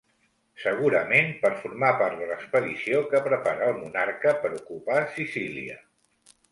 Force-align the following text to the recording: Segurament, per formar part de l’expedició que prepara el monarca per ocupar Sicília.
Segurament, 0.61 1.29
per 1.43 1.51
formar 1.65 1.91
part 1.99 2.17
de 2.23 2.31
l’expedició 2.31 3.05
que 3.13 3.23
prepara 3.29 3.69
el 3.73 3.79
monarca 3.85 4.35
per 4.43 4.53
ocupar 4.63 4.99
Sicília. 5.19 5.81